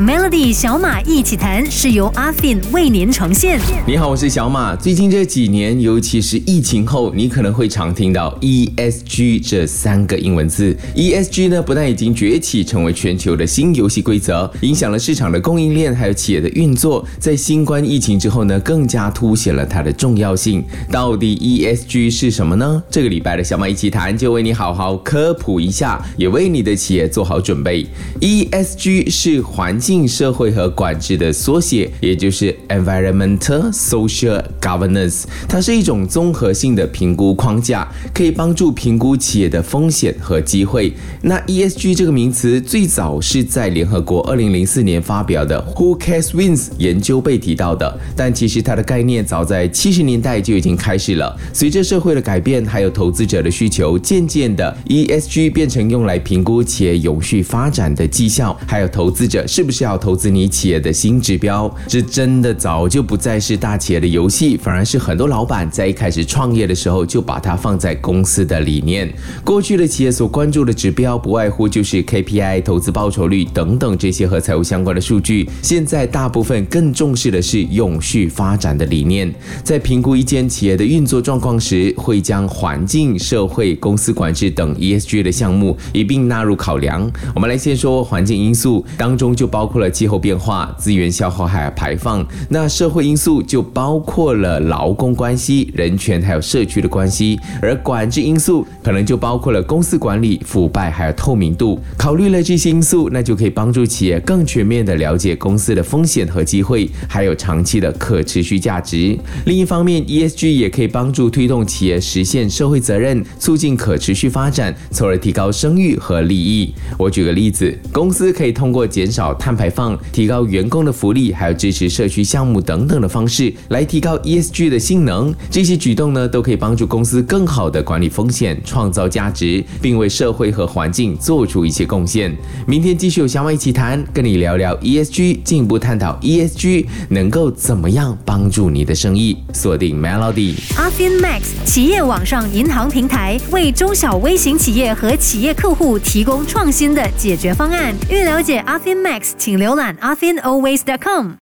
[0.00, 3.60] Melody 小马一起谈是由阿 Fin 为您呈现。
[3.86, 4.74] 你好，我是小马。
[4.74, 10.74] 最近这几年，尤其是疫情后，你可能会常听到 ESG 这三个英文字。
[10.96, 20.64] ESG 呢，不但已经崛起成为全球的新游戏规则，影响了市场的供应链还有企业的运作，在新冠疫情之后呢，更加凸显了它的重要性。
[20.90, 22.82] 到底 ESG 是什么呢？
[22.90, 27.86] 这个礼拜的小马一起谈就为你好好科普一下，也为你的企业做好准备。
[28.22, 35.24] ESG 是环境、社会和管制的缩写，也就是 Environmental Social Governance。
[35.48, 40.92] 它是一种综合性的评估框架，可以帮助评估企业的风险和机会。
[41.22, 51.36] 那 ESG 这个名词最早是在联合国2004年发表的 Who Cares Wins 研究被提到的，但其实它的概念早在70年代就已经开始了。
[51.52, 61.72] 随着社会的改变，还有投资者的需求，渐渐的 ESG 变成用来评估企业永续发展的绩效，还有投资者是不是要投资你企业的新指标。
[61.86, 69.12] 这真的早就不再是大企业的游戏，反而是很多老板在一开始创业的时候就把它放在公司的理念。
[69.44, 75.48] 过去的企业所关注的指标不外乎就是 KPI、投资报酬率等等这些和财务相关的数据。
[75.62, 79.32] 现在大部分更重视的是永续发展的理念。
[79.62, 87.10] 在评估一间企业的运作状况时，会将环境、社会、公司管制等 ESG 的项目一并纳入考量。
[87.34, 92.26] 我们来先说环境因素，当中就包包括了气候变化、资源消耗还有排放。
[92.48, 101.78] 那社会因素就包括了劳工关系、人权还有社区的关系，而管制因素可能就包括了公司管理、腐败还有透明度。
[101.98, 109.14] 考虑了这些因素，那就可以帮助企业更全面的了解公司的风险和机会，还有长期的可持续价值。
[109.44, 116.72] 另一方面，ESG 也可以帮助推动企业实现社会责任，促进可持续发展，从而提高声誉和利益。
[116.96, 125.34] 我举个例子，公司可以通过减少碳碳排放、提高员工的福利，还有支持社区项目等等的方式来提高 ESG 的性能。
[125.50, 132.32] 这些举动呢，都可以帮助公司更好的管理风险、创造价值，并为社会和环境做出一些贡献。
[132.64, 139.36] 明天继续有小马一起谈，跟你聊聊 ESG，进一步探讨 ESG 能够怎么样帮助你的生意。
[139.52, 140.54] 锁定 Melody。
[140.76, 147.92] 阿 Fin Max 企业网上银行平台为中小微型企业和企业客户提供创新的解决方案。
[148.08, 151.38] 欲了解阿 Fin Max，请浏览阿 Fin Always.com。